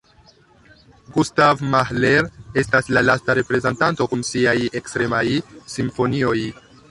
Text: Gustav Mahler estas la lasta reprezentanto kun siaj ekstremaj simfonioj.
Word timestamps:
Gustav 1.17 1.61
Mahler 1.75 2.29
estas 2.63 2.89
la 2.97 3.03
lasta 3.09 3.35
reprezentanto 3.41 4.09
kun 4.15 4.25
siaj 4.33 4.57
ekstremaj 4.81 5.25
simfonioj. 5.77 6.37